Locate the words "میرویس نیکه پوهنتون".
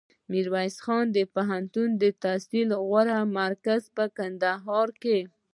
0.31-1.89